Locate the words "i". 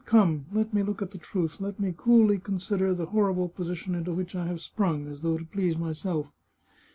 4.33-4.47